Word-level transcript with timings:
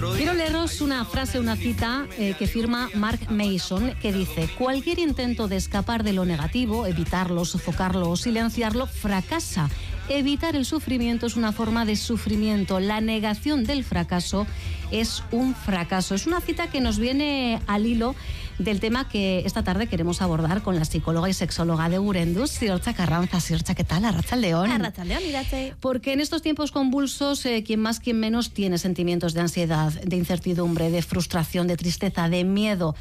Quiero 0.00 0.32
leeros 0.32 0.80
una 0.80 1.04
frase, 1.04 1.38
una 1.38 1.56
cita 1.56 2.06
eh, 2.16 2.34
que 2.38 2.46
firma 2.46 2.88
Mark 2.94 3.20
Mason 3.28 3.94
que 4.00 4.14
dice, 4.14 4.48
cualquier 4.56 4.98
intento 4.98 5.46
de 5.46 5.56
escapar 5.56 6.04
de 6.04 6.14
lo 6.14 6.24
negativo, 6.24 6.86
evitarlo, 6.86 7.44
sofocarlo 7.44 8.08
o 8.08 8.16
silenciarlo, 8.16 8.86
fracasa. 8.86 9.68
Evitar 10.12 10.56
el 10.56 10.64
sufrimiento 10.64 11.26
es 11.26 11.36
una 11.36 11.52
forma 11.52 11.84
de 11.84 11.94
sufrimiento. 11.94 12.80
La 12.80 13.00
negación 13.00 13.62
del 13.62 13.84
fracaso 13.84 14.44
es 14.90 15.22
un 15.30 15.54
fracaso. 15.54 16.16
Es 16.16 16.26
una 16.26 16.40
cita 16.40 16.66
que 16.66 16.80
nos 16.80 16.98
viene 16.98 17.62
al 17.68 17.86
hilo 17.86 18.16
del 18.58 18.80
tema 18.80 19.08
que 19.08 19.44
esta 19.46 19.62
tarde 19.62 19.86
queremos 19.86 20.20
abordar 20.20 20.62
con 20.62 20.74
la 20.74 20.84
psicóloga 20.84 21.30
y 21.30 21.32
sexóloga 21.32 21.88
de 21.88 22.00
Urendus, 22.00 22.50
Sircha 22.50 22.92
Carranza. 22.92 23.38
Sircha, 23.38 23.76
¿qué 23.76 23.84
tal? 23.84 24.04
Arracha 24.04 24.34
León. 24.34 24.68
Arracha 24.72 25.04
León, 25.04 25.22
mírate. 25.24 25.76
Porque 25.78 26.12
en 26.12 26.18
estos 26.18 26.42
tiempos 26.42 26.72
convulsos, 26.72 27.46
eh, 27.46 27.62
quien 27.62 27.78
más, 27.78 28.00
quien 28.00 28.18
menos 28.18 28.50
tiene 28.50 28.78
sentimientos 28.78 29.32
de 29.32 29.42
ansiedad, 29.42 29.92
de 29.92 30.16
incertidumbre, 30.16 30.90
de 30.90 31.02
frustración, 31.02 31.68
de 31.68 31.76
tristeza, 31.76 32.28
de 32.28 32.42
miedo, 32.42 32.96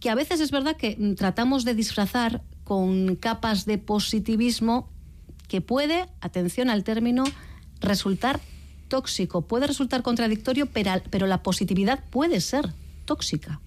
que 0.00 0.10
a 0.10 0.16
veces 0.16 0.40
es 0.40 0.50
verdad 0.50 0.76
que 0.76 0.96
mm, 0.98 1.14
tratamos 1.14 1.64
de 1.64 1.76
disfrazar 1.76 2.42
con 2.64 3.14
capas 3.14 3.66
de 3.66 3.78
positivismo 3.78 4.88
que 5.48 5.60
puede, 5.60 6.06
atención 6.20 6.70
al 6.70 6.84
término, 6.84 7.24
resultar 7.80 8.40
tóxico, 8.88 9.42
puede 9.42 9.66
resultar 9.66 10.02
contradictorio, 10.02 10.66
pero, 10.66 10.92
pero 11.10 11.26
la 11.26 11.42
positividad 11.42 12.02
puede 12.10 12.40
ser 12.40 12.72
tóxica. 13.04 13.60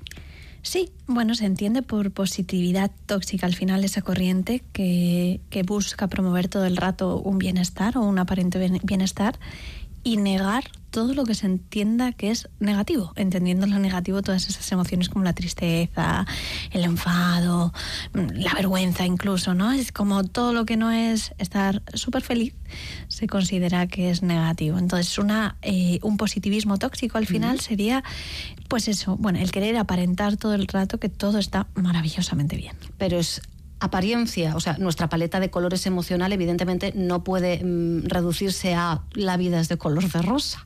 Sí, 0.62 0.92
bueno, 1.06 1.34
se 1.36 1.46
entiende 1.46 1.82
por 1.82 2.12
positividad 2.12 2.92
tóxica 3.06 3.46
al 3.46 3.56
final 3.56 3.84
esa 3.84 4.02
corriente 4.02 4.64
que, 4.74 5.40
que 5.50 5.64
busca 5.64 6.08
promover 6.08 6.50
todo 6.50 6.66
el 6.66 6.76
rato 6.76 7.20
un 7.20 7.38
bienestar 7.38 7.98
o 7.98 8.02
un 8.02 8.20
aparente 8.20 8.60
bienestar 8.84 9.40
y 10.08 10.16
negar 10.16 10.64
todo 10.90 11.14
lo 11.14 11.26
que 11.26 11.36
se 11.36 11.48
entienda 11.48 12.14
que 12.14 12.32
es 12.32 12.48
negativo, 12.62 13.12
entendiendo 13.18 13.68
lo 13.68 13.78
negativo 13.78 14.22
todas 14.22 14.48
esas 14.48 14.72
emociones 14.72 15.10
como 15.10 15.26
la 15.26 15.34
tristeza, 15.34 16.26
el 16.72 16.86
enfado, 16.86 17.74
la 18.14 18.54
vergüenza 18.54 19.06
incluso, 19.06 19.54
¿no? 19.54 19.74
Es 19.74 19.92
como 19.92 20.24
todo 20.24 20.54
lo 20.54 20.66
que 20.66 20.78
no 20.78 20.90
es 20.90 21.34
estar 21.40 21.84
súper 21.94 22.24
feliz 22.24 22.54
se 23.10 23.28
considera 23.28 23.88
que 23.88 24.10
es 24.10 24.24
negativo. 24.24 24.78
Entonces, 24.78 25.18
una, 25.18 25.58
eh, 25.62 26.00
un 26.04 26.16
positivismo 26.16 26.78
tóxico 26.78 27.18
al 27.18 27.28
final 27.28 27.60
sería, 27.60 28.02
pues 28.70 28.88
eso, 28.88 29.18
bueno, 29.18 29.40
el 29.40 29.52
querer 29.52 29.76
aparentar 29.76 30.38
todo 30.38 30.54
el 30.54 30.68
rato 30.68 31.02
que 31.02 31.10
todo 31.10 31.38
está 31.38 31.68
maravillosamente 31.76 32.56
bien. 32.56 32.78
Pero 32.98 33.20
es 33.20 33.42
apariencia, 33.80 34.56
o 34.56 34.60
sea, 34.60 34.78
nuestra 34.78 35.10
paleta 35.10 35.40
de 35.40 35.50
colores 35.50 35.86
emocional 35.86 36.34
evidentemente 36.34 36.94
no 36.96 37.24
puede 37.24 37.64
mm, 37.64 38.06
reducirse 38.06 38.74
a 38.74 39.02
la 39.14 39.38
vida 39.38 39.60
es 39.60 39.70
de 39.70 39.78
color 39.78 40.10
de 40.10 40.22
rosa. 40.22 40.66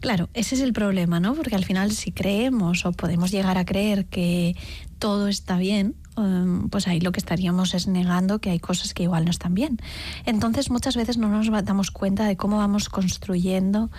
Claro, 0.00 0.28
ese 0.34 0.54
es 0.54 0.60
el 0.60 0.72
problema, 0.72 1.20
¿no? 1.20 1.34
Porque 1.34 1.54
al 1.54 1.64
final 1.64 1.90
si 1.92 2.12
creemos 2.12 2.84
o 2.84 2.92
podemos 2.92 3.30
llegar 3.30 3.56
a 3.58 3.64
creer 3.64 4.06
que 4.06 4.54
todo 4.98 5.26
está 5.26 5.56
bien, 5.56 5.94
em, 6.18 6.68
pues 6.68 6.86
ahí 6.86 7.00
lo 7.00 7.12
que 7.12 7.18
estaríamos 7.18 7.74
es 7.74 7.86
negando 7.86 8.38
que 8.38 8.50
hay 8.50 8.58
cosas 8.58 8.94
que 8.94 9.04
igual 9.04 9.24
no 9.24 9.30
están 9.30 9.54
bien. 9.54 9.78
Entonces 10.26 10.70
muchas 10.70 10.96
veces 10.96 11.16
no 11.16 11.28
nos 11.28 11.50
damos 11.64 11.90
cuenta 11.90 12.26
de 12.26 12.36
cómo 12.36 12.58
vamos 12.58 12.88
construyendo 12.88 13.90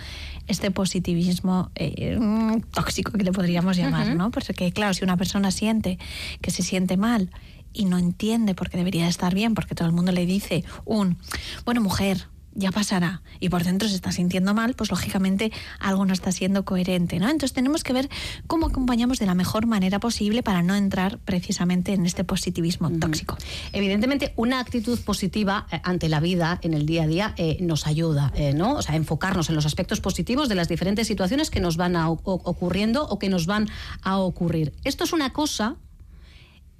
este 0.46 0.70
positivismo 0.70 1.70
eh, 1.74 2.16
mm, 2.18 2.60
tóxico 2.72 3.12
que 3.12 3.24
le 3.24 3.32
podríamos 3.32 3.76
llamar, 3.76 4.14
¿no? 4.14 4.30
Porque 4.30 4.72
claro, 4.72 4.94
si 4.94 5.04
una 5.04 5.16
persona 5.16 5.50
siente 5.50 5.98
que 6.40 6.50
se 6.50 6.62
siente 6.62 6.96
mal 6.96 7.30
y 7.78 7.84
no 7.84 7.96
entiende 7.96 8.54
por 8.54 8.68
qué 8.68 8.76
debería 8.76 9.08
estar 9.08 9.34
bien, 9.34 9.54
porque 9.54 9.74
todo 9.74 9.86
el 9.86 9.94
mundo 9.94 10.12
le 10.12 10.26
dice 10.26 10.64
un, 10.84 11.16
bueno, 11.64 11.80
mujer, 11.80 12.26
ya 12.58 12.72
pasará, 12.72 13.22
y 13.38 13.50
por 13.50 13.62
dentro 13.62 13.88
se 13.88 13.94
está 13.94 14.10
sintiendo 14.10 14.52
mal, 14.52 14.74
pues 14.74 14.90
lógicamente 14.90 15.52
algo 15.78 16.04
no 16.04 16.12
está 16.12 16.32
siendo 16.32 16.64
coherente, 16.64 17.20
¿no? 17.20 17.26
Entonces 17.26 17.52
tenemos 17.52 17.84
que 17.84 17.92
ver 17.92 18.08
cómo 18.48 18.66
acompañamos 18.66 19.20
de 19.20 19.26
la 19.26 19.36
mejor 19.36 19.66
manera 19.66 20.00
posible 20.00 20.42
para 20.42 20.62
no 20.62 20.74
entrar 20.74 21.18
precisamente 21.18 21.92
en 21.92 22.04
este 22.04 22.24
positivismo 22.24 22.90
tóxico. 22.90 23.38
Evidentemente, 23.72 24.32
una 24.34 24.58
actitud 24.58 24.98
positiva 25.00 25.68
eh, 25.70 25.80
ante 25.84 26.08
la 26.08 26.18
vida 26.18 26.58
en 26.62 26.74
el 26.74 26.84
día 26.84 27.04
a 27.04 27.06
día 27.06 27.34
eh, 27.36 27.58
nos 27.60 27.86
ayuda, 27.86 28.32
eh, 28.34 28.52
¿no? 28.54 28.74
O 28.74 28.82
sea, 28.82 28.96
enfocarnos 28.96 29.48
en 29.50 29.54
los 29.54 29.64
aspectos 29.64 30.00
positivos 30.00 30.48
de 30.48 30.56
las 30.56 30.68
diferentes 30.68 31.06
situaciones 31.06 31.50
que 31.50 31.60
nos 31.60 31.76
van 31.76 31.94
a 31.94 32.10
ocurriendo 32.10 33.06
o 33.06 33.20
que 33.20 33.28
nos 33.28 33.46
van 33.46 33.68
a 34.02 34.18
ocurrir. 34.18 34.74
Esto 34.82 35.04
es 35.04 35.12
una 35.12 35.32
cosa 35.32 35.76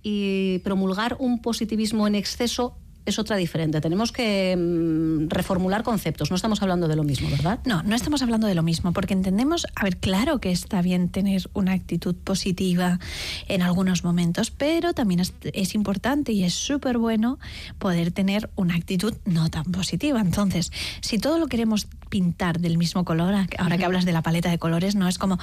y 0.08 0.60
promulgar 0.60 1.16
un 1.18 1.42
positivismo 1.42 2.06
en 2.06 2.14
exceso 2.14 2.78
es 3.04 3.18
otra 3.18 3.36
diferente. 3.36 3.80
Tenemos 3.80 4.12
que 4.12 4.54
mm, 4.56 5.28
reformular 5.28 5.82
conceptos. 5.82 6.30
No 6.30 6.36
estamos 6.36 6.62
hablando 6.62 6.88
de 6.88 6.96
lo 6.96 7.04
mismo, 7.04 7.30
¿verdad? 7.30 7.58
No, 7.64 7.82
no 7.82 7.94
estamos 7.94 8.22
hablando 8.22 8.46
de 8.46 8.54
lo 8.54 8.62
mismo, 8.62 8.92
porque 8.92 9.14
entendemos, 9.14 9.66
a 9.74 9.84
ver, 9.84 9.96
claro 9.96 10.40
que 10.40 10.50
está 10.50 10.82
bien 10.82 11.08
tener 11.08 11.48
una 11.54 11.72
actitud 11.72 12.14
positiva 12.14 12.98
en 13.48 13.62
algunos 13.62 14.04
momentos, 14.04 14.50
pero 14.50 14.92
también 14.92 15.20
es, 15.20 15.32
es 15.42 15.74
importante 15.74 16.32
y 16.32 16.44
es 16.44 16.54
súper 16.54 16.98
bueno 16.98 17.38
poder 17.78 18.10
tener 18.10 18.50
una 18.56 18.74
actitud 18.74 19.14
no 19.24 19.48
tan 19.48 19.64
positiva. 19.64 20.20
Entonces, 20.20 20.70
si 21.00 21.18
todo 21.18 21.38
lo 21.38 21.46
queremos 21.46 21.88
pintar 22.10 22.60
del 22.60 22.76
mismo 22.78 23.04
color, 23.04 23.34
ahora 23.58 23.78
que 23.78 23.84
hablas 23.84 24.04
de 24.04 24.12
la 24.12 24.22
paleta 24.22 24.50
de 24.50 24.58
colores, 24.58 24.94
no 24.94 25.08
es 25.08 25.18
como 25.18 25.38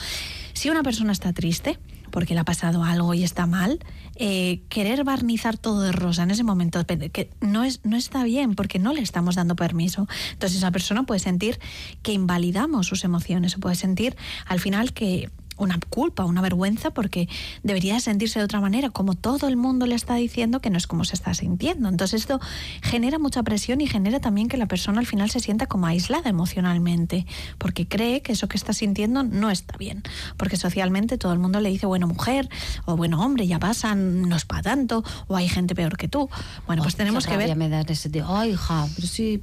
si 0.54 0.70
una 0.70 0.84
persona 0.84 1.12
está 1.12 1.34
triste, 1.34 1.80
porque 2.12 2.34
le 2.34 2.40
ha 2.42 2.46
pasado 2.46 2.84
algo 2.84 3.14
y 3.14 3.24
está 3.24 3.46
mal, 3.46 3.80
eh, 4.16 4.62
querer 4.70 5.04
barnizar 5.04 5.58
todo 5.58 5.82
de 5.82 5.92
rosa 5.92 6.24
en 6.24 6.32
ese 6.32 6.44
momento 6.44 6.86
que 6.86 7.30
no, 7.42 7.64
es, 7.64 7.82
no 7.84 7.98
está 7.98 8.24
bien 8.24 8.56
porque 8.56 8.80
no 8.80 8.94
le 8.94 9.02
estamos 9.02 9.36
dando 9.36 9.56
permiso. 9.56 10.08
Entonces 10.34 10.58
esa 10.58 10.72
persona 10.72 11.04
puede 11.04 11.20
sentir 11.20 11.60
que 12.02 12.14
invalidamos 12.14 12.88
sus 12.88 13.04
emociones 13.04 13.56
o 13.56 13.60
puede 13.60 13.76
sentir 13.76 14.16
al 14.46 14.60
final 14.60 14.94
que 14.94 15.30
una 15.58 15.80
culpa, 15.90 16.26
una 16.26 16.42
vergüenza, 16.42 16.92
porque 16.92 17.30
debería 17.64 18.00
sentirse 18.00 18.40
de 18.40 18.46
otra 18.46 18.60
manera, 18.60 18.90
como 18.90 19.14
todo 19.14 19.48
el 19.48 19.58
mundo 19.58 19.86
le 19.86 19.96
está 19.96 20.16
diciendo 20.16 20.60
que 20.60 20.70
no 20.70 20.78
es 20.78 20.88
como 20.88 21.06
se 21.06 21.16
está 21.16 21.34
sintiendo. 21.34 21.90
Entonces 21.90 22.22
esto 22.22 22.40
genera 22.82 23.20
mucha 23.20 23.44
presión 23.44 23.82
y 23.82 23.88
genera 23.88 24.20
también 24.20 24.48
que 24.48 24.58
la 24.58 24.68
persona 24.68 25.00
al 25.00 25.06
final 25.06 25.30
se 25.30 25.40
sienta 25.40 25.68
como 25.68 25.88
aislada 25.88 26.30
emocionalmente, 26.30 27.26
porque 27.58 27.88
cree 27.88 28.22
que 28.22 28.34
eso 28.34 28.48
que 28.48 28.58
está 28.58 28.74
sintiendo 28.74 29.24
no 29.24 29.50
está 29.50 29.78
bien, 29.78 30.04
porque 30.38 30.58
socialmente 30.58 31.18
todo 31.18 31.34
el 31.34 31.40
mundo 31.40 31.60
le 31.60 31.70
dice, 31.70 31.86
bueno, 31.86 32.08
mujer, 32.08 32.50
o 32.86 32.96
bueno, 32.96 33.22
hombre, 33.22 33.48
ya 33.48 33.60
pasa, 33.60 33.96
no 33.96 34.36
es 34.36 34.46
para 34.46 34.64
tanto, 34.64 35.04
o 35.28 35.36
hay 35.36 35.48
gente 35.48 35.76
peor 35.76 35.98
que 35.98 36.08
tú. 36.08 36.30
Bueno, 36.68 36.84
pues 36.84 36.96
tenemos 36.96 37.26
que 37.28 37.38
ver... 37.38 37.56
me 37.56 37.70
da 37.70 37.82
ese 37.82 38.10
Ay, 38.28 38.52
hija, 38.52 38.88
pero 38.96 39.08
sí, 39.08 39.42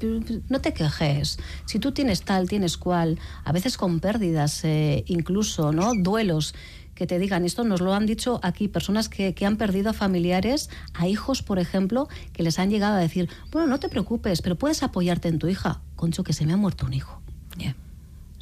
no 0.49 0.61
te 0.61 0.73
quejes. 0.73 1.39
Si 1.67 1.79
tú 1.79 1.93
tienes 1.93 2.23
tal, 2.23 2.49
tienes 2.49 2.77
cual, 2.77 3.19
a 3.45 3.53
veces 3.53 3.77
con 3.77 4.01
pérdidas 4.01 4.65
eh, 4.65 5.05
incluso, 5.07 5.73
¿no? 5.73 5.93
Duelos 6.03 6.55
que 6.95 7.07
te 7.07 7.19
digan 7.19 7.45
esto, 7.45 7.65
nos 7.65 7.81
lo 7.81 7.95
han 7.95 8.07
dicho 8.07 8.39
aquí 8.43 8.69
personas 8.69 9.09
que, 9.09 9.35
han 9.45 9.57
perdido 9.57 9.91
a 9.91 9.93
familiares, 9.93 10.69
a 10.95 11.09
hijos, 11.09 11.43
por 11.43 11.59
ejemplo, 11.59 12.09
que 12.33 12.43
les 12.43 12.59
han 12.59 12.71
llegado 12.71 12.95
a 12.95 12.99
decir, 12.99 13.29
bueno, 13.51 13.67
no 13.67 13.81
te 13.81 13.89
preocupes, 13.89 14.43
pero 14.43 14.57
puedes 14.57 14.83
apoyarte 14.83 15.29
en 15.29 15.39
tu 15.39 15.49
hija. 15.49 15.81
Concho, 15.97 16.23
que 16.23 16.33
se 16.33 16.45
me 16.47 16.53
ha 16.53 16.57
muerto 16.57 16.87
un 16.87 16.95
hijo. 16.95 17.23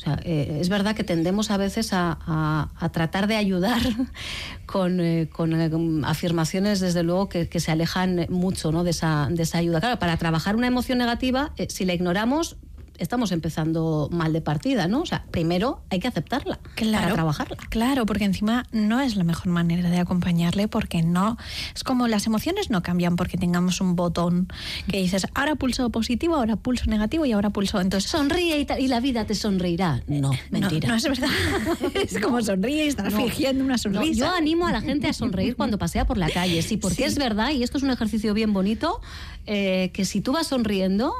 O 0.00 0.02
sea, 0.02 0.18
eh, 0.24 0.56
es 0.58 0.70
verdad 0.70 0.96
que 0.96 1.04
tendemos 1.04 1.50
a 1.50 1.58
veces 1.58 1.90
a, 1.92 2.70
tratar 2.90 3.26
de 3.26 3.36
ayudar 3.36 3.82
con, 4.66 4.98
eh, 4.98 5.28
eh, 5.38 6.00
afirmaciones, 6.04 6.80
desde 6.80 7.02
luego, 7.02 7.28
que, 7.28 7.50
que, 7.50 7.60
se 7.60 7.70
alejan 7.70 8.24
mucho 8.30 8.72
¿no? 8.72 8.82
de, 8.82 8.92
esa, 8.92 9.28
de 9.30 9.42
esa 9.42 9.58
ayuda. 9.58 9.78
Claro, 9.78 9.98
para 9.98 10.16
trabajar 10.16 10.56
una 10.56 10.68
emoción 10.68 10.96
negativa, 10.96 11.52
si 11.68 11.84
la 11.84 11.92
ignoramos, 11.92 12.56
estamos 13.00 13.32
empezando 13.32 14.08
mal 14.12 14.32
de 14.32 14.40
partida, 14.40 14.86
¿no? 14.86 15.00
O 15.00 15.06
sea, 15.06 15.24
primero 15.30 15.80
hay 15.90 15.98
que 15.98 16.08
aceptarla 16.08 16.60
claro, 16.74 17.02
para 17.02 17.14
trabajarla. 17.14 17.56
Claro, 17.70 18.06
porque 18.06 18.24
encima 18.24 18.66
no 18.72 19.00
es 19.00 19.16
la 19.16 19.24
mejor 19.24 19.48
manera 19.48 19.90
de 19.90 19.98
acompañarle 19.98 20.68
porque 20.68 21.02
no 21.02 21.36
es 21.74 21.82
como 21.82 22.06
las 22.06 22.26
emociones 22.26 22.70
no 22.70 22.82
cambian 22.82 23.16
porque 23.16 23.38
tengamos 23.38 23.80
un 23.80 23.96
botón 23.96 24.48
que 24.88 24.98
dices, 24.98 25.26
ahora 25.34 25.56
pulso 25.56 25.88
positivo, 25.90 26.36
ahora 26.36 26.56
pulso 26.56 26.84
negativo 26.86 27.24
y 27.24 27.32
ahora 27.32 27.50
pulso 27.50 27.80
entonces 27.80 28.10
sonríe 28.10 28.66
y, 28.78 28.88
la 28.90 29.00
vida 29.00 29.24
te 29.24 29.34
sonreirá. 29.34 30.02
No, 30.06 30.32
mentira. 30.50 30.88
No, 30.88 30.94
es 30.96 31.04
verdad. 31.04 31.28
es 31.94 32.18
como 32.20 32.42
sonríe 32.42 32.84
y 32.84 32.88
está 32.88 33.10
fingiendo 33.10 33.64
una 33.64 33.78
sonrisa. 33.78 34.26
yo 34.26 34.34
animo 34.34 34.66
a 34.66 34.72
la 34.72 34.80
gente 34.80 35.08
a 35.08 35.12
sonreír 35.12 35.56
cuando 35.56 35.78
pasea 35.78 36.06
por 36.06 36.18
la 36.18 36.28
calle, 36.28 36.60
sí, 36.62 36.76
porque 36.76 37.04
es 37.04 37.16
verdad 37.16 37.50
y 37.50 37.62
esto 37.62 37.78
es 37.78 37.84
un 37.84 37.90
ejercicio 37.90 38.34
bien 38.34 38.52
bonito 38.52 39.00
eh, 39.46 39.90
que 39.94 40.04
si 40.04 40.20
tú 40.20 40.32
vas 40.32 40.48
sonriendo 40.48 41.14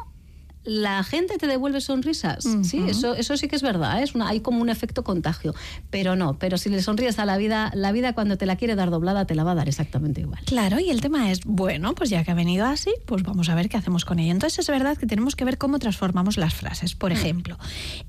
la 0.65 1.03
gente 1.05 1.39
te 1.39 1.47
devuelve 1.47 1.81
sonrisas. 1.81 2.47
Sí, 2.63 2.85
eso, 2.87 3.15
eso 3.15 3.37
sí 3.37 3.49
que 3.49 3.57
es 3.57 3.63
verdad. 3.63 4.01
¿eh? 4.01 4.03
Es 4.03 4.15
una, 4.15 4.29
hay 4.29 4.41
como 4.41 4.61
un 4.61 4.69
efecto 4.69 5.03
contagio. 5.03 5.55
Pero 5.89 6.17
no, 6.17 6.39
pero 6.39 6.59
si 6.59 6.69
le 6.69 6.83
sonríes 6.83 7.19
a 7.19 7.25
la 7.25 7.39
vida, 7.39 7.71
la 7.75 7.93
vida 7.93 8.13
cuando 8.13 8.37
te 8.37 8.45
la 8.45 8.57
quiere 8.57 8.75
dar 8.75 8.91
doblada 8.91 9.25
te 9.25 9.35
la 9.35 9.45
va 9.45 9.53
a 9.53 9.55
dar 9.55 9.69
exactamente 9.69 10.21
igual. 10.21 10.43
Claro, 10.45 10.79
y 10.79 10.91
el 10.91 11.01
tema 11.01 11.31
es, 11.31 11.41
bueno, 11.45 11.95
pues 11.95 12.11
ya 12.11 12.25
que 12.25 12.31
ha 12.31 12.35
venido 12.35 12.67
así, 12.67 12.93
pues 13.07 13.23
vamos 13.23 13.49
a 13.49 13.55
ver 13.55 13.69
qué 13.69 13.79
hacemos 13.79 14.05
con 14.05 14.19
ella. 14.19 14.33
Entonces 14.33 14.59
es 14.59 14.69
verdad 14.69 14.99
que 14.99 15.07
tenemos 15.07 15.35
que 15.35 15.45
ver 15.45 15.57
cómo 15.57 15.79
transformamos 15.79 16.37
las 16.37 16.53
frases. 16.53 16.95
Por 16.95 17.11
mm. 17.11 17.15
ejemplo, 17.17 17.59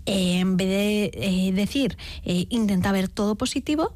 en 0.06 0.58
vez 0.58 0.68
de 0.68 1.12
eh, 1.14 1.52
decir, 1.54 1.98
eh, 2.24 2.48
intenta 2.50 2.92
ver 2.92 3.08
todo 3.08 3.36
positivo, 3.36 3.94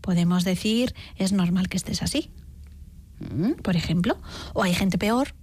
podemos 0.00 0.44
decir, 0.44 0.94
es 1.16 1.32
normal 1.32 1.68
que 1.68 1.76
estés 1.76 2.02
así. 2.02 2.30
Mm. 3.20 3.52
Por 3.62 3.76
ejemplo, 3.76 4.16
o 4.54 4.64
hay 4.64 4.74
gente 4.74 4.98
peor 4.98 5.34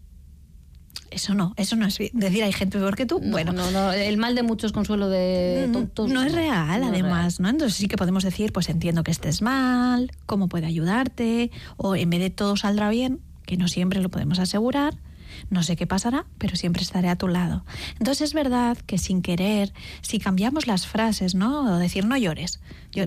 eso 1.11 1.33
no, 1.33 1.53
eso 1.57 1.75
no 1.75 1.88
es 1.88 1.97
decir 1.97 2.44
hay 2.44 2.53
gente 2.53 2.77
peor 2.77 2.95
que 2.95 3.06
tú. 3.06 3.19
bueno, 3.19 3.51
no, 3.51 3.71
no, 3.71 3.91
el 3.91 4.17
mal 4.17 4.35
de 4.35 4.44
muchos 4.44 4.71
consuelo 4.71 5.09
de 5.09 5.65
mm, 5.67 5.71
tontos. 5.71 6.09
No 6.09 6.23
es 6.23 6.33
real, 6.33 6.83
además, 6.83 7.39
¿no? 7.39 7.50
Entonces 7.50 7.77
sí 7.77 7.88
que 7.88 7.97
podemos 7.97 8.23
decir, 8.23 8.53
pues 8.53 8.69
entiendo 8.69 9.03
que 9.03 9.11
estés 9.11 9.41
mal, 9.41 10.11
cómo 10.25 10.47
puede 10.47 10.65
ayudarte, 10.65 11.51
o 11.77 11.95
en 11.95 12.09
vez 12.09 12.19
de 12.19 12.29
todo 12.29 12.57
saldrá 12.57 12.89
bien, 12.89 13.19
que 13.45 13.57
no 13.57 13.67
siempre 13.67 14.01
lo 14.01 14.09
podemos 14.09 14.39
asegurar, 14.39 14.95
no 15.50 15.63
sé 15.63 15.75
qué 15.75 15.88
pasará, 15.88 16.25
pero 16.38 16.56
siempre 16.56 16.83
estaré 16.83 17.09
a 17.09 17.15
tu 17.15 17.27
lado. 17.27 17.65
Entonces 18.00 18.30
es 18.30 18.33
verdad 18.33 18.77
que 18.86 18.97
sin 18.97 19.21
querer, 19.21 19.74
si 20.01 20.19
cambiamos 20.19 20.68
las 20.68 20.88
frases, 20.88 21.36
¿no? 21.36 21.75
O 21.75 21.77
decir 21.77 22.06
no 22.06 22.18
llores, 22.18 22.59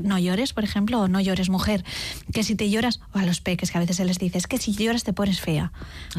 no 0.02 0.18
llores, 0.18 0.52
por 0.52 0.64
ejemplo, 0.64 1.00
o 1.00 1.08
no 1.08 1.20
llores 1.20 1.48
mujer, 1.48 1.84
que 2.32 2.44
si 2.44 2.54
te 2.54 2.70
lloras, 2.70 3.00
o 3.12 3.18
a 3.18 3.26
los 3.26 3.40
peques 3.40 3.70
que 3.70 3.78
a 3.78 3.80
veces 3.80 3.96
se 3.96 4.04
les 4.04 4.18
dice, 4.18 4.38
es 4.38 4.46
que 4.46 4.58
si 4.58 4.72
lloras 4.72 5.04
te 5.04 5.12
pones 5.12 5.40
fea. 5.40 5.72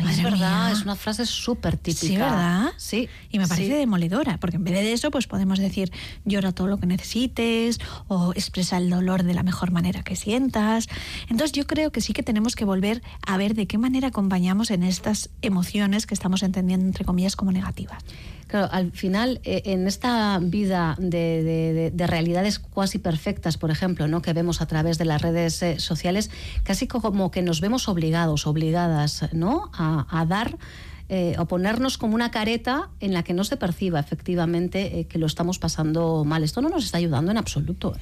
es 0.10 0.22
verdad, 0.22 0.72
es 0.72 0.84
una 0.84 0.96
frase 0.96 1.26
súper 1.26 1.78
típica. 1.78 2.08
Sí, 2.08 2.18
¿verdad? 2.18 2.72
Sí. 2.78 3.10
Y 3.30 3.40
me 3.40 3.48
parece 3.48 3.76
demoledora, 3.76 4.38
porque 4.40 4.58
en 4.58 4.64
vez 4.64 4.74
de 4.74 4.94
eso, 4.94 5.12
pues 5.12 5.28
podemos 5.28 5.60
decir, 5.60 5.92
llora 6.26 6.52
todo 6.52 6.68
lo 6.68 6.78
que 6.78 6.88
necesites, 6.88 7.80
o 8.08 8.34
expresa 8.34 8.78
el 8.78 8.90
dolor 8.90 9.24
de 9.24 9.34
la 9.34 9.44
mejor 9.44 9.72
manera 9.72 10.04
que 10.04 10.16
sientas. 10.16 10.88
Entonces 11.30 11.52
yo 11.52 11.66
creo 11.66 11.92
que 11.92 12.02
sí 12.02 12.14
que 12.14 12.24
tenemos 12.24 12.56
que 12.56 12.66
volver 12.66 13.02
a 13.26 13.38
ver 13.38 13.56
de 13.56 13.68
qué 13.68 13.78
manera 13.78 14.10
acompañamos 14.10 14.72
en 14.72 14.84
estas 14.84 15.30
emociones 15.42 16.03
que 16.08 16.14
estamos 16.14 16.44
entendiendo, 16.44 16.86
entre 16.86 17.06
comillas, 17.06 17.36
como 17.36 17.52
negativas. 17.52 18.04
Claro, 18.48 18.70
al 18.72 18.92
final, 18.92 19.40
eh, 19.44 19.64
en 19.66 19.88
esta 19.88 20.40
vida 20.42 20.96
de, 21.00 21.92
realidades 22.06 22.60
cuasi 22.60 23.00
perfectas, 23.00 23.58
por 23.58 23.72
ejemplo, 23.72 24.08
¿no? 24.08 24.22
que 24.22 24.34
vemos 24.34 24.62
a 24.62 24.68
través 24.68 24.98
de 24.98 25.06
las 25.06 25.22
redes 25.22 25.62
eh, 25.64 25.80
sociales, 25.80 26.30
casi 26.64 26.88
como 26.88 27.32
que 27.32 27.42
nos 27.42 27.62
vemos 27.62 27.88
obligados, 27.88 28.46
obligadas 28.46 29.34
¿no? 29.34 29.72
a, 29.74 30.26
dar 30.28 30.58
eh, 31.10 31.36
o 31.40 31.46
ponernos 31.46 31.98
como 31.98 32.16
una 32.16 32.32
careta 32.32 32.90
en 33.00 33.14
la 33.14 33.24
que 33.24 33.34
no 33.34 33.44
se 33.44 33.58
perciba 33.58 34.00
efectivamente 34.00 35.08
que 35.10 35.18
lo 35.18 35.26
estamos 35.26 35.58
pasando 35.58 36.24
mal. 36.24 36.44
Esto 36.44 36.62
no 36.62 36.70
nos 36.70 36.86
está 36.86 37.00
ayudando 37.00 37.32
en 37.32 37.38
absoluto. 37.38 37.96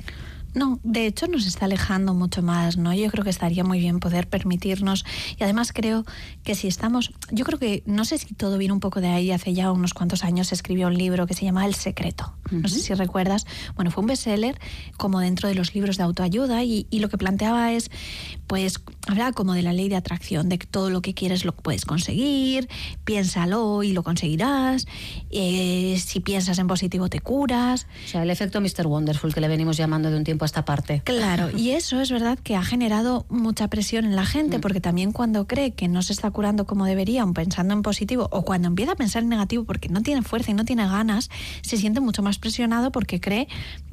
No, 0.54 0.80
de 0.84 1.06
hecho 1.06 1.28
nos 1.28 1.46
está 1.46 1.66
alejando 1.66 2.14
mucho 2.14 2.42
más, 2.42 2.78
¿no? 2.78 2.94
Yo 2.94 3.10
creo 3.10 3.24
que 3.24 3.30
estaría 3.30 3.64
muy 3.64 3.80
bien 3.80 4.00
poder 4.00 4.28
permitirnos 4.28 5.06
y 5.38 5.44
además 5.44 5.72
creo 5.74 6.06
que 6.44 6.56
si 6.56 6.68
estamos, 6.68 7.14
yo 7.32 7.46
creo 7.46 7.58
que 7.58 7.84
no 7.86 8.06
sé 8.06 8.18
si 8.18 8.34
todo 8.34 8.58
viene 8.58 8.74
un 8.74 8.80
poco 8.80 9.02
de 9.02 9.08
ahí, 9.08 9.32
hace 9.32 9.54
ya 9.54 9.72
unos 9.72 9.94
cuantos 9.94 10.24
años 10.24 10.52
escribió 10.52 10.88
un 10.88 10.98
libro 10.98 11.28
que 11.28 11.34
se 11.34 11.46
llama 11.46 11.66
El 11.66 11.76
secreto. 11.76 12.34
No 12.52 12.68
sé 12.68 12.80
si 12.80 12.94
recuerdas, 12.94 13.46
bueno, 13.76 13.92
fue 13.92 14.02
un 14.02 14.08
bestseller 14.08 14.60
como 14.98 15.22
dentro 15.22 15.48
de 15.48 15.56
los 15.56 15.74
libros 15.74 15.96
de 15.98 16.04
autoayuda 16.04 16.64
y, 16.64 16.88
lo 16.92 17.10
que 17.10 17.18
planteaba 17.18 17.72
es, 17.72 17.90
pues, 18.46 18.80
hablaba 19.08 19.32
como 19.32 19.54
de 19.54 19.62
la 19.62 19.74
ley 19.74 19.90
de 19.90 19.96
atracción, 19.96 20.50
de 20.50 20.58
que 20.58 20.68
todo 20.68 20.90
lo 20.90 21.02
que 21.02 21.14
quieres 21.14 21.46
lo 21.46 21.54
puedes 21.54 21.86
conseguir, 21.86 22.70
piénsalo 23.04 23.84
y 23.84 23.94
lo 23.94 24.04
conseguirás, 24.04 24.88
eh, 25.30 26.02
si 26.04 26.20
piensas 26.20 26.60
en 26.60 26.68
positivo 26.68 27.10
te 27.10 27.20
curas. 27.20 27.88
O 28.06 28.08
sea, 28.08 28.24
el 28.24 28.30
efecto 28.30 28.62
Mr. 28.62 28.88
Wonderful 28.88 29.34
que 29.34 29.42
le 29.42 29.48
venimos 29.48 29.78
llamando 29.78 30.12
de 30.12 30.18
un 30.18 30.24
tiempo 30.24 30.46
esta 30.46 30.66
parte. 30.66 31.02
Claro, 31.04 31.50
y 31.56 31.72
eso 31.72 32.00
es 32.00 32.12
verdad 32.12 32.38
que 32.40 32.56
ha 32.56 32.64
generado 32.64 33.26
mucha 33.30 33.68
presión 33.68 34.06
en 34.06 34.16
la 34.16 34.26
gente, 34.26 34.58
mm. 34.58 34.62
porque 34.62 34.82
también 34.82 35.12
cuando 35.12 35.48
cree 35.48 35.72
que 35.72 35.88
no 35.88 36.02
se 36.02 36.14
está 36.14 36.30
curando 36.32 36.66
como 36.66 36.86
debería, 36.86 37.26
pensando 37.34 37.74
en 37.74 37.82
positivo, 37.82 38.28
o 38.32 38.44
cuando 38.44 38.68
empieza 38.68 38.94
a 38.94 38.96
pensar 38.96 39.24
en 39.24 39.30
negativo 39.30 39.64
porque 39.64 39.90
no 39.90 40.02
tiene 40.02 40.22
fuerza 40.22 40.52
y 40.52 40.54
no 40.54 40.66
tiene 40.66 40.88
ganas, 40.88 41.30
se 41.62 41.78
siente 41.78 42.00
mucho 42.00 42.22
más 42.22 42.40
presionado 42.40 42.92
porque 42.92 43.20
cree 43.20 43.48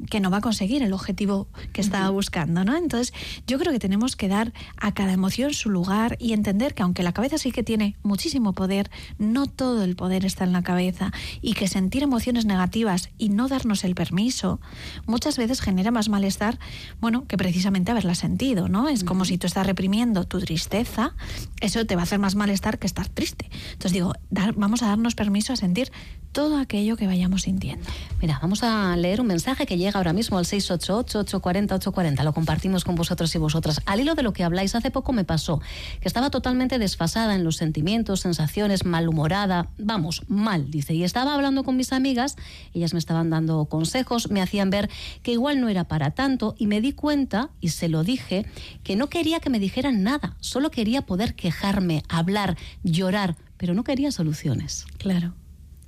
que 0.09 0.19
no 0.19 0.29
va 0.29 0.37
a 0.37 0.41
conseguir 0.41 0.83
el 0.83 0.93
objetivo 0.93 1.47
que 1.73 1.81
estaba 1.81 2.09
buscando, 2.09 2.63
¿no? 2.63 2.75
Entonces, 2.75 3.13
yo 3.47 3.57
creo 3.59 3.71
que 3.71 3.79
tenemos 3.79 4.15
que 4.15 4.27
dar 4.27 4.53
a 4.77 4.93
cada 4.99 5.13
emoción 5.13 5.53
su 5.53 5.69
lugar 5.69 6.17
y 6.19 6.33
entender 6.33 6.73
que 6.73 6.83
aunque 6.83 7.03
la 7.03 7.13
cabeza 7.13 7.37
sí 7.37 7.53
que 7.53 7.63
tiene 7.63 7.95
muchísimo 8.03 8.51
poder, 8.51 8.91
no 9.17 9.47
todo 9.47 9.85
el 9.85 9.95
poder 9.95 10.25
está 10.25 10.43
en 10.43 10.51
la 10.51 10.61
cabeza 10.61 11.13
y 11.41 11.53
que 11.53 11.69
sentir 11.69 12.03
emociones 12.03 12.43
negativas 12.43 13.09
y 13.17 13.29
no 13.29 13.47
darnos 13.47 13.85
el 13.85 13.95
permiso 13.95 14.59
muchas 15.05 15.37
veces 15.37 15.61
genera 15.61 15.91
más 15.91 16.09
malestar 16.09 16.59
bueno, 16.99 17.25
que 17.27 17.37
precisamente 17.37 17.91
haberla 17.91 18.13
sentido, 18.13 18.67
¿no? 18.67 18.89
Es 18.89 19.05
como 19.05 19.23
si 19.23 19.37
tú 19.37 19.47
estás 19.47 19.65
reprimiendo 19.65 20.25
tu 20.25 20.41
tristeza, 20.41 21.15
eso 21.61 21.85
te 21.85 21.95
va 21.95 22.01
a 22.01 22.03
hacer 22.03 22.19
más 22.19 22.35
malestar 22.35 22.77
que 22.77 22.85
estar 22.85 23.07
triste. 23.07 23.49
Entonces 23.71 23.93
digo, 23.93 24.11
vamos 24.57 24.83
a 24.83 24.87
darnos 24.87 25.15
permiso 25.15 25.53
a 25.53 25.55
sentir 25.55 25.93
todo 26.33 26.57
aquello 26.57 26.97
que 26.97 27.07
vayamos 27.07 27.43
sintiendo. 27.43 27.85
Mira, 28.21 28.37
vamos 28.41 28.63
a 28.63 28.95
leer 28.97 29.21
un 29.21 29.27
mensaje 29.27 29.65
que 29.65 29.77
llega 29.77 29.97
ahora 29.97 30.13
mismo 30.13 30.37
al 30.37 30.45
688-840-840. 30.45 32.23
Lo 32.23 32.33
compartimos 32.33 32.83
con 32.83 32.95
vosotros 32.95 33.33
y 33.33 33.37
vosotras. 33.37 33.81
Al 33.85 34.01
hilo 34.01 34.13
de 34.13 34.23
lo 34.23 34.33
que 34.33 34.43
habláis, 34.43 34.75
hace 34.75 34.88
poco 34.91 35.13
me 35.13 35.23
pasó 35.23 35.61
que 36.01 36.07
estaba 36.07 36.29
totalmente 36.29 36.79
desfasada 36.79 37.35
en 37.35 37.43
los 37.43 37.57
sentimientos, 37.57 38.21
sensaciones, 38.21 38.85
malhumorada, 38.85 39.69
vamos, 39.77 40.23
mal, 40.27 40.69
dice. 40.71 40.93
Y 40.93 41.03
estaba 41.03 41.35
hablando 41.35 41.63
con 41.63 41.75
mis 41.75 41.93
amigas, 41.93 42.35
ellas 42.73 42.93
me 42.93 42.99
estaban 42.99 43.29
dando 43.29 43.65
consejos, 43.65 44.29
me 44.29 44.41
hacían 44.41 44.69
ver 44.69 44.89
que 45.23 45.31
igual 45.31 45.61
no 45.61 45.69
era 45.69 45.85
para 45.85 46.11
tanto 46.11 46.55
y 46.57 46.67
me 46.67 46.81
di 46.81 46.93
cuenta, 46.93 47.49
y 47.59 47.69
se 47.69 47.89
lo 47.89 48.03
dije, 48.03 48.45
que 48.83 48.95
no 48.95 49.09
quería 49.09 49.39
que 49.39 49.49
me 49.49 49.59
dijeran 49.59 50.03
nada, 50.03 50.35
solo 50.39 50.71
quería 50.71 51.03
poder 51.03 51.35
quejarme, 51.35 52.03
hablar, 52.09 52.57
llorar, 52.83 53.35
pero 53.57 53.73
no 53.73 53.83
quería 53.83 54.11
soluciones. 54.11 54.85
Claro. 54.97 55.33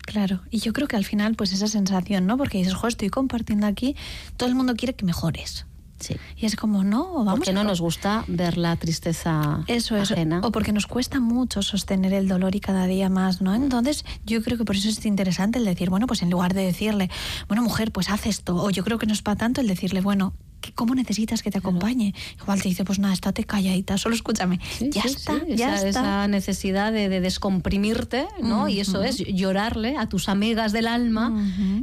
Claro, 0.04 0.42
y 0.50 0.60
yo 0.60 0.74
creo 0.74 0.88
que 0.88 0.96
al 0.96 1.06
final, 1.06 1.36
pues 1.36 1.54
esa 1.54 1.68
sensación, 1.68 2.26
¿no? 2.26 2.36
Porque 2.36 2.58
dices, 2.58 2.74
jo, 2.74 2.88
estoy 2.88 3.10
compartiendo 3.10 3.68
aquí, 3.68 3.96
todo 4.36 4.50
el 4.50 4.56
mundo 4.56 4.76
quiere 4.76 4.96
que 4.96 5.06
mejores. 5.06 5.68
Sí. 6.02 6.18
Y 6.36 6.46
es 6.46 6.56
como, 6.56 6.84
no, 6.84 7.14
vamos. 7.14 7.36
Porque 7.36 7.54
no 7.54 7.64
nos 7.64 7.80
gusta 7.80 8.26
ver 8.28 8.58
la 8.58 8.76
tristeza 8.76 9.64
eso, 9.68 9.96
eso. 9.96 10.14
Ajena. 10.14 10.42
O 10.44 10.52
porque 10.52 10.74
nos 10.74 10.88
cuesta 10.88 11.20
mucho 11.20 11.62
sostener 11.62 12.14
el 12.14 12.28
dolor 12.28 12.56
y 12.56 12.60
cada 12.60 12.88
día 12.88 13.10
más, 13.10 13.42
¿no? 13.42 13.54
Entonces, 13.56 14.04
yo 14.26 14.44
creo 14.44 14.58
que 14.58 14.66
por 14.66 14.76
eso 14.76 14.90
es 14.90 15.06
interesante 15.06 15.60
el 15.60 15.66
decir, 15.66 15.90
bueno, 15.90 16.08
pues 16.08 16.22
en 16.22 16.30
lugar 16.30 16.54
de 16.54 16.66
decirle, 16.66 17.10
bueno, 17.48 17.64
mujer, 17.64 17.92
pues 17.92 18.10
haz 18.10 18.26
esto, 18.26 18.56
o 18.56 18.70
yo 18.70 18.84
creo 18.84 18.98
que 18.98 19.06
no 19.06 19.14
es 19.14 19.22
para 19.22 19.38
tanto 19.38 19.62
el 19.62 19.68
decirle, 19.68 20.02
bueno, 20.02 20.34
¿cómo 20.76 20.96
necesitas 20.96 21.42
que 21.42 21.52
te 21.52 21.58
acompañe? 21.58 22.14
Igual 22.42 22.62
te 22.62 22.70
dice, 22.70 22.86
pues 22.86 23.00
nada, 23.00 23.14
estate 23.14 23.44
calladita, 23.44 23.98
solo 23.98 24.16
escúchame. 24.16 24.60
ya 24.80 25.02
está, 25.04 25.46
ya 25.48 25.76
esa, 25.76 25.88
está. 25.88 25.90
Esa 25.90 26.28
necesidad 26.28 26.92
de, 26.94 27.10
descomprimirte, 27.22 28.28
¿no? 28.42 28.68
Y 28.68 28.80
eso 28.80 29.04
es 29.04 29.18
llorarle 29.18 29.98
a 29.98 30.08
tus 30.08 30.30
amigas 30.30 30.72
del 30.72 30.88
alma, 30.88 31.34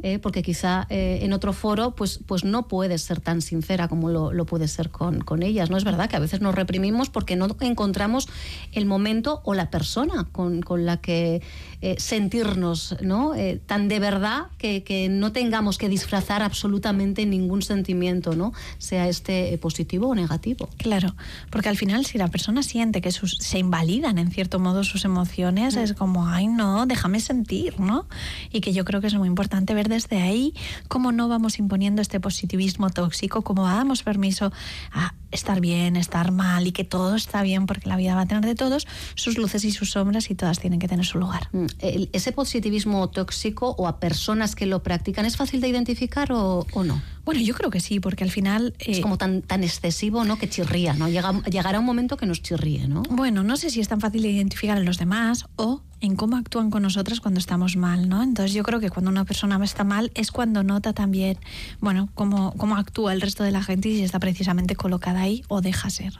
eh, 0.03 0.19
porque 0.19 0.43
quizá 0.43 0.87
eh, 0.91 1.21
en 1.23 1.33
otro 1.33 1.53
foro, 1.53 1.95
pues, 1.95 2.21
pues 2.27 2.45
no 2.45 2.69
puedes 2.69 3.03
ser 3.03 3.21
tan 3.21 3.43
sincera 3.43 3.89
como 3.89 4.09
lo, 4.09 4.33
lo 4.33 4.47
puedes 4.47 4.71
ser 4.71 4.91
con, 4.91 5.21
con, 5.21 5.43
ellas. 5.43 5.71
No 5.71 5.77
es 5.77 5.85
verdad 5.85 6.09
que 6.09 6.17
a 6.17 6.21
veces 6.21 6.41
nos 6.41 6.55
reprimimos 6.55 7.11
porque 7.11 7.37
no 7.37 7.49
encontramos 7.61 8.29
el 8.73 8.87
momento 8.87 9.41
o 9.45 9.55
la 9.55 9.71
persona 9.71 10.29
con, 10.33 10.63
con 10.63 10.87
la 10.87 10.99
que 10.99 11.43
eh, 11.81 11.97
sentirnos, 11.99 12.97
¿no? 13.03 13.33
tan 13.67 13.89
de 13.89 13.99
verdad 13.99 14.47
que, 14.59 14.83
que 14.83 15.09
no 15.09 15.33
tengamos 15.33 15.79
que 15.79 15.89
disfrazar 15.89 16.43
absolutamente 16.43 17.25
ningún 17.27 17.63
sentimiento, 17.63 18.35
¿no? 18.35 18.53
Sea 18.79 19.09
este 19.09 19.55
eh, 19.55 19.59
positivo 19.59 20.09
o 20.09 20.15
negativo. 20.15 20.69
Claro, 20.77 21.15
porque 21.51 21.69
al 21.69 21.77
final 21.77 22.05
si 22.07 22.19
la 22.19 22.29
persona 22.29 22.63
siente 22.63 23.01
que 23.01 23.11
se 23.11 23.59
invalidan 23.59 24.19
en 24.19 24.31
cierto 24.31 24.59
modo 24.59 24.85
sus 24.85 25.05
emociones, 25.05 25.77
mm. 25.77 25.79
es 25.79 25.93
como, 25.95 26.29
ay 26.29 26.47
no, 26.47 26.87
déjame 26.87 27.21
sentir, 27.21 27.81
¿no? 27.81 28.07
Y 28.53 28.61
que 28.61 28.73
yo 28.73 28.85
creo 28.85 29.01
que 29.01 29.07
es 29.07 29.15
muy 29.15 29.29
importante 29.29 29.75
ver 29.75 29.89
desde 29.89 30.21
ahí 30.21 30.55
cómo 30.89 31.13
no 31.13 31.29
vamos 31.29 31.59
imponiendo 31.59 32.03
este 32.03 32.21
positivismo 32.21 32.91
tóxico, 32.91 33.43
cómo 33.43 33.65
damos 33.65 34.03
permiso 34.03 34.53
a 34.93 35.15
estar 35.31 35.61
bien, 35.61 35.97
estar 35.97 36.33
mal 36.33 36.67
y 36.67 36.73
que 36.73 36.85
todo 36.85 37.15
está 37.15 37.43
bien 37.43 37.67
porque 37.67 37.89
la 37.89 37.97
vida 37.97 38.15
va 38.15 38.23
a 38.23 38.27
tener 38.27 38.45
de 38.45 38.55
todos 38.55 38.87
sus 39.15 39.37
luces 39.37 39.65
y 39.65 39.73
sus 39.73 39.91
sombras 39.91 40.31
y 40.31 40.35
todas 40.35 40.59
tienen 40.59 40.79
que 40.79 40.89
tener 40.89 41.05
su 41.05 41.19
lugar. 41.19 41.49
Mm, 41.53 41.67
¿Ese 42.13 42.33
positivismo 42.33 43.09
tóxico 43.09 43.75
o 43.79 43.87
a 43.87 44.01
personas 44.01 44.55
que 44.55 44.67
lo 44.67 44.83
practican 44.83 45.27
es 45.27 45.37
fácil 45.37 45.61
de 45.61 45.69
identificar 45.69 46.33
o, 46.33 46.67
no? 46.85 47.03
Bueno, 47.29 47.43
yo 47.43 47.53
creo 47.53 47.71
que 47.71 47.81
sí, 47.81 48.01
porque 48.01 48.25
al 48.25 48.31
final... 48.31 48.73
es 48.79 48.97
eh, 48.97 49.01
como 49.03 49.19
tan, 49.19 49.43
tan 49.43 49.63
excesivo, 49.63 50.25
¿no? 50.25 50.39
Que 50.39 50.49
chirría, 50.49 50.95
¿no? 50.95 51.11
Llega, 51.11 51.43
llegará 51.43 51.79
un 51.79 51.85
momento 51.85 52.17
que 52.17 52.25
nos 52.25 52.41
chirríe, 52.41 52.89
¿no? 52.89 53.03
Bueno, 53.11 53.43
no 53.43 53.59
sé 53.59 53.69
si 53.69 53.81
es 53.81 53.89
tan 53.89 54.01
fácil 54.01 54.23
de 54.23 54.31
identificar 54.31 54.79
en 54.79 54.87
los 54.87 54.97
demás 54.97 55.45
o 55.57 55.83
en 56.01 56.17
cómo 56.17 56.39
actúan 56.39 56.71
con 56.71 56.85
nosotras 56.85 57.21
cuando 57.21 57.39
estamos 57.39 57.77
mal, 57.77 58.09
¿no? 58.09 58.23
Entonces 58.23 58.55
yo 58.55 58.63
creo 58.63 58.81
que 58.81 58.89
cuando 58.89 59.11
una 59.11 59.27
persona 59.27 59.63
está 59.63 59.85
mal 59.85 60.11
es 60.15 60.33
cuando 60.33 60.63
nota 60.63 60.95
también, 60.95 61.37
bueno, 61.81 62.09
cómo, 62.15 62.55
cómo 62.57 62.79
actúa 62.79 63.13
el 63.13 63.21
resto 63.21 63.45
de 63.45 63.51
la 63.51 63.63
gente 63.63 63.91
y 63.91 63.99
si 63.99 64.05
está 64.05 64.19
precisamente 64.19 64.75
colocada 64.75 65.21
ahí 65.21 65.45
o 65.49 65.61
deja 65.61 65.91
ser. 65.91 66.15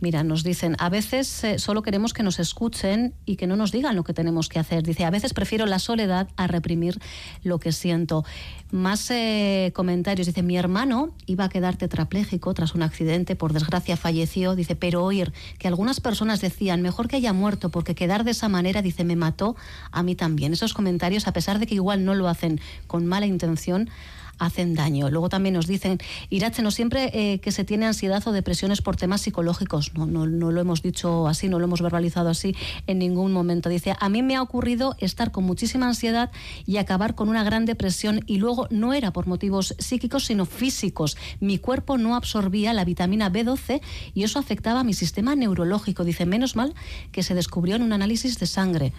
Mira, 0.00 0.22
nos 0.22 0.44
dicen, 0.44 0.76
a 0.78 0.88
veces 0.88 1.44
eh, 1.44 1.58
solo 1.58 1.82
queremos 1.82 2.12
que 2.12 2.22
nos 2.22 2.38
escuchen 2.38 3.14
y 3.24 3.36
que 3.36 3.46
no 3.46 3.56
nos 3.56 3.72
digan 3.72 3.96
lo 3.96 4.04
que 4.04 4.12
tenemos 4.12 4.48
que 4.48 4.58
hacer. 4.58 4.82
Dice, 4.82 5.04
a 5.04 5.10
veces 5.10 5.34
prefiero 5.34 5.66
la 5.66 5.78
soledad 5.78 6.28
a 6.36 6.46
reprimir 6.46 7.00
lo 7.42 7.58
que 7.58 7.72
siento. 7.72 8.24
Más 8.70 9.10
eh, 9.10 9.72
comentarios. 9.74 10.26
Dice, 10.26 10.42
mi 10.42 10.56
hermano 10.56 11.14
iba 11.26 11.44
a 11.44 11.48
quedar 11.48 11.76
tetrapléjico 11.76 12.54
tras 12.54 12.74
un 12.74 12.82
accidente, 12.82 13.36
por 13.36 13.52
desgracia 13.52 13.96
falleció. 13.96 14.54
Dice, 14.54 14.76
pero 14.76 15.04
oír 15.04 15.32
que 15.58 15.68
algunas 15.68 16.00
personas 16.00 16.40
decían, 16.40 16.82
mejor 16.82 17.08
que 17.08 17.16
haya 17.16 17.32
muerto, 17.32 17.70
porque 17.70 17.94
quedar 17.94 18.24
de 18.24 18.30
esa 18.30 18.48
manera, 18.48 18.82
dice, 18.82 19.04
me 19.04 19.16
mató 19.16 19.56
a 19.90 20.02
mí 20.02 20.14
también. 20.14 20.52
Esos 20.52 20.74
comentarios, 20.74 21.26
a 21.26 21.32
pesar 21.32 21.58
de 21.58 21.66
que 21.66 21.74
igual 21.74 22.04
no 22.04 22.14
lo 22.14 22.28
hacen 22.28 22.60
con 22.86 23.06
mala 23.06 23.26
intención, 23.26 23.90
hacen 24.38 24.74
daño. 24.74 25.10
Luego 25.10 25.28
también 25.28 25.54
nos 25.54 25.66
dicen, 25.66 25.98
Irache, 26.30 26.62
no 26.62 26.70
siempre 26.70 27.10
eh, 27.12 27.40
que 27.40 27.52
se 27.52 27.64
tiene 27.64 27.86
ansiedad 27.86 28.22
o 28.26 28.32
depresiones 28.32 28.82
por 28.82 28.96
temas 28.96 29.22
psicológicos, 29.22 29.94
no, 29.94 30.06
no, 30.06 30.26
no 30.26 30.52
lo 30.52 30.60
hemos 30.60 30.82
dicho 30.82 31.26
así, 31.28 31.48
no 31.48 31.58
lo 31.58 31.64
hemos 31.64 31.82
verbalizado 31.82 32.28
así 32.28 32.54
en 32.86 32.98
ningún 32.98 33.32
momento. 33.32 33.68
Dice, 33.68 33.94
a 33.98 34.08
mí 34.08 34.22
me 34.22 34.36
ha 34.36 34.42
ocurrido 34.42 34.96
estar 34.98 35.32
con 35.32 35.44
muchísima 35.44 35.86
ansiedad 35.86 36.30
y 36.66 36.76
acabar 36.76 37.14
con 37.14 37.28
una 37.28 37.44
gran 37.44 37.64
depresión 37.64 38.20
y 38.26 38.38
luego 38.38 38.66
no 38.70 38.92
era 38.94 39.12
por 39.12 39.26
motivos 39.26 39.74
psíquicos, 39.78 40.24
sino 40.24 40.46
físicos. 40.46 41.16
Mi 41.40 41.58
cuerpo 41.58 41.98
no 41.98 42.16
absorbía 42.16 42.72
la 42.72 42.84
vitamina 42.84 43.30
B12 43.30 43.80
y 44.14 44.22
eso 44.22 44.38
afectaba 44.38 44.80
a 44.80 44.84
mi 44.84 44.94
sistema 44.94 45.34
neurológico. 45.34 46.04
Dice, 46.04 46.26
menos 46.26 46.56
mal 46.56 46.74
que 47.12 47.22
se 47.22 47.34
descubrió 47.34 47.76
en 47.76 47.82
un 47.82 47.92
análisis 47.92 48.38
de 48.38 48.46
sangre. 48.46 48.92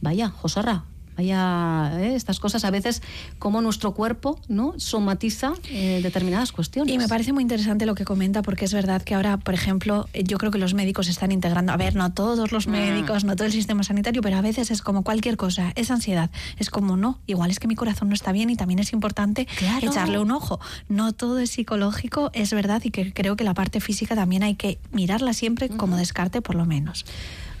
Vaya, 0.00 0.28
Josarra, 0.28 0.84
Vaya, 1.16 1.92
¿eh? 2.00 2.16
estas 2.16 2.40
cosas 2.40 2.64
a 2.64 2.70
veces 2.70 3.02
como 3.38 3.60
nuestro 3.62 3.94
cuerpo 3.94 4.40
no 4.48 4.74
somatiza 4.78 5.52
eh, 5.70 6.00
determinadas 6.02 6.50
cuestiones. 6.50 6.92
Y 6.92 6.98
me 6.98 7.06
parece 7.06 7.32
muy 7.32 7.42
interesante 7.42 7.86
lo 7.86 7.94
que 7.94 8.04
comenta 8.04 8.42
porque 8.42 8.64
es 8.64 8.74
verdad 8.74 9.02
que 9.02 9.14
ahora, 9.14 9.36
por 9.36 9.54
ejemplo, 9.54 10.08
yo 10.12 10.38
creo 10.38 10.50
que 10.50 10.58
los 10.58 10.74
médicos 10.74 11.08
están 11.08 11.30
integrando, 11.30 11.72
a 11.72 11.76
ver, 11.76 11.94
no 11.94 12.12
todos 12.12 12.50
los 12.50 12.66
mm. 12.66 12.70
médicos, 12.70 13.24
no 13.24 13.36
todo 13.36 13.46
el 13.46 13.52
sistema 13.52 13.84
sanitario, 13.84 14.22
pero 14.22 14.36
a 14.36 14.40
veces 14.40 14.70
es 14.70 14.82
como 14.82 15.04
cualquier 15.04 15.36
cosa, 15.36 15.72
es 15.76 15.90
ansiedad, 15.90 16.30
es 16.58 16.70
como 16.70 16.96
no, 16.96 17.20
igual 17.26 17.50
es 17.50 17.60
que 17.60 17.68
mi 17.68 17.76
corazón 17.76 18.08
no 18.08 18.14
está 18.14 18.32
bien 18.32 18.50
y 18.50 18.56
también 18.56 18.80
es 18.80 18.92
importante 18.92 19.46
echarle 19.82 20.18
un 20.18 20.32
ojo. 20.32 20.58
No 20.88 21.12
todo 21.12 21.38
es 21.38 21.50
psicológico, 21.50 22.30
es 22.32 22.52
verdad 22.52 22.82
y 22.84 22.90
que 22.90 23.12
creo 23.12 23.36
que 23.36 23.44
la 23.44 23.54
parte 23.54 23.80
física 23.80 24.14
también 24.16 24.42
hay 24.42 24.56
que 24.56 24.78
mirarla 24.92 25.32
siempre 25.32 25.68
como 25.68 25.96
descarte 25.96 26.42
por 26.42 26.56
lo 26.56 26.66
menos. 26.66 27.04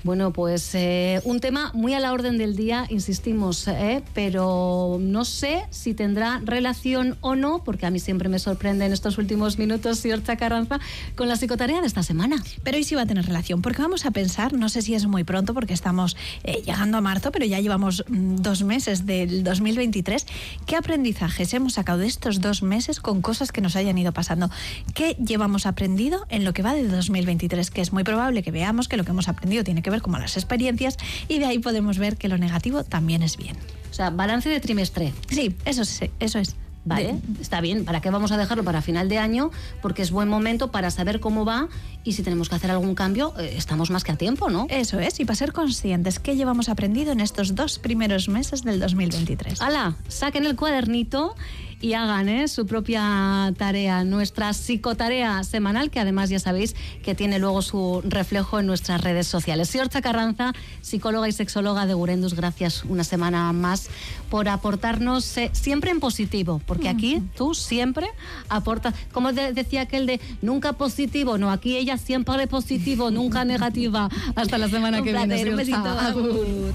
Bueno, 0.04 0.34
pues 0.34 0.74
eh, 0.74 1.22
un 1.24 1.40
tema 1.40 1.70
muy 1.72 1.94
a 1.94 1.98
la 1.98 2.12
orden 2.12 2.36
del 2.36 2.56
día, 2.56 2.86
insistimos, 2.90 3.66
eh, 3.68 4.02
pero 4.12 4.98
no 5.00 5.24
sé 5.24 5.64
si 5.70 5.94
tendrá 5.94 6.42
relación 6.44 7.16
o 7.22 7.36
no, 7.36 7.64
porque 7.64 7.86
a 7.86 7.90
mí 7.90 7.98
siempre 7.98 8.28
me 8.28 8.38
sorprende 8.38 8.84
en 8.84 8.92
estos 8.92 9.16
últimos 9.16 9.58
minutos, 9.58 10.00
señor 10.00 10.22
Chacarranza, 10.22 10.78
con 11.16 11.26
la 11.26 11.36
psicotarea 11.36 11.80
de 11.80 11.86
esta 11.86 12.02
semana. 12.02 12.36
Pero 12.62 12.76
hoy 12.76 12.84
sí 12.84 12.94
va 12.94 13.00
a 13.02 13.06
tener 13.06 13.24
relación, 13.24 13.62
porque 13.62 13.80
vamos 13.80 14.04
a 14.04 14.10
pensar, 14.10 14.52
no 14.52 14.68
sé 14.68 14.82
si 14.82 14.94
es 14.94 15.06
muy 15.06 15.24
pronto, 15.24 15.54
porque 15.54 15.72
estamos 15.72 16.18
eh, 16.42 16.60
llegando 16.66 16.98
a 16.98 17.00
marzo, 17.00 17.32
pero 17.32 17.46
ya 17.46 17.60
llevamos 17.60 18.04
mm, 18.06 18.36
dos 18.42 18.62
meses 18.62 19.06
del 19.06 19.42
2023. 19.42 20.26
¿Qué 20.66 20.76
aprendizajes 20.76 21.54
hemos 21.54 21.72
sacado 21.72 22.00
de 22.00 22.08
estos 22.08 22.42
dos 22.42 22.62
meses 22.62 23.00
con 23.00 23.22
cosas 23.22 23.52
que 23.52 23.62
nos 23.62 23.74
hayan 23.74 23.96
ido 23.96 24.12
pasando? 24.12 24.50
¿Qué 24.92 25.14
llevamos 25.14 25.64
aprendido 25.64 26.26
en 26.28 26.44
lo 26.44 26.52
que 26.52 26.62
va 26.62 26.74
de 26.74 26.86
2023? 26.86 27.70
Que 27.70 27.80
es 27.80 27.94
muy 27.94 28.04
probable 28.04 28.42
que 28.42 28.50
veamos 28.50 28.86
que 28.86 28.98
lo 28.98 29.04
que 29.04 29.12
hemos 29.12 29.28
aprendido 29.28 29.64
tiene 29.64 29.80
que 29.80 29.93
ver 29.93 29.93
como 30.02 30.18
las 30.18 30.36
experiencias 30.36 30.96
y 31.28 31.38
de 31.38 31.46
ahí 31.46 31.58
podemos 31.58 31.98
ver 31.98 32.16
que 32.16 32.28
lo 32.28 32.38
negativo 32.38 32.84
también 32.84 33.22
es 33.22 33.36
bien. 33.36 33.56
O 33.90 33.94
sea, 33.94 34.10
balance 34.10 34.48
de 34.48 34.60
trimestre. 34.60 35.12
Sí, 35.28 35.54
eso, 35.64 35.82
eso 36.18 36.38
es. 36.38 36.56
Vale, 36.84 37.18
está 37.40 37.60
bien. 37.62 37.84
¿Para 37.84 38.00
qué 38.00 38.10
vamos 38.10 38.30
a 38.30 38.36
dejarlo 38.36 38.62
para 38.62 38.82
final 38.82 39.08
de 39.08 39.18
año? 39.18 39.50
Porque 39.80 40.02
es 40.02 40.10
buen 40.10 40.28
momento 40.28 40.70
para 40.70 40.90
saber 40.90 41.18
cómo 41.18 41.44
va 41.44 41.68
y 42.04 42.12
si 42.12 42.22
tenemos 42.22 42.50
que 42.50 42.56
hacer 42.56 42.70
algún 42.70 42.94
cambio, 42.94 43.32
eh, 43.38 43.54
estamos 43.56 43.90
más 43.90 44.04
que 44.04 44.12
a 44.12 44.16
tiempo, 44.16 44.50
¿no? 44.50 44.66
Eso 44.68 45.00
es, 45.00 45.18
y 45.18 45.24
para 45.24 45.36
ser 45.36 45.52
conscientes 45.52 46.18
qué 46.18 46.36
llevamos 46.36 46.68
aprendido 46.68 47.12
en 47.12 47.20
estos 47.20 47.54
dos 47.54 47.78
primeros 47.78 48.28
meses 48.28 48.62
del 48.62 48.80
2023. 48.80 49.62
¡Hala! 49.62 49.96
Saquen 50.08 50.44
el 50.44 50.56
cuadernito 50.56 51.34
y 51.80 51.94
hagan 51.94 52.28
¿eh? 52.28 52.48
su 52.48 52.66
propia 52.66 53.52
tarea, 53.56 54.04
nuestra 54.04 54.52
psicotarea 54.52 55.42
semanal, 55.44 55.90
que 55.90 56.00
además 56.00 56.30
ya 56.30 56.38
sabéis 56.38 56.74
que 57.02 57.14
tiene 57.14 57.38
luego 57.38 57.62
su 57.62 58.02
reflejo 58.04 58.60
en 58.60 58.66
nuestras 58.66 59.00
redes 59.00 59.26
sociales. 59.26 59.68
Siorcha 59.68 60.02
Carranza, 60.02 60.52
psicóloga 60.82 61.28
y 61.28 61.32
sexóloga 61.32 61.86
de 61.86 61.94
Gurendus, 61.94 62.34
gracias 62.34 62.84
una 62.84 63.04
semana 63.04 63.52
más 63.52 63.88
por 64.28 64.48
aportarnos 64.48 65.36
eh, 65.38 65.50
siempre 65.52 65.90
en 65.90 66.00
positivo, 66.00 66.60
porque 66.66 66.88
aquí 66.88 67.22
tú 67.36 67.54
siempre 67.54 68.08
aportas, 68.48 68.94
como 69.12 69.32
decía 69.32 69.82
aquel 69.82 70.06
de 70.06 70.20
nunca 70.42 70.74
positivo, 70.74 71.38
no, 71.38 71.50
aquí 71.50 71.76
ella 71.76 71.96
siempre 71.96 72.24
positivo, 72.46 73.10
nunca 73.10 73.44
negativa. 73.44 74.08
Hasta 74.34 74.58
la 74.58 74.68
semana 74.68 75.02
que 75.04 75.12
viene. 75.12 75.50
Un 75.50 75.56
besito. 75.56 76.72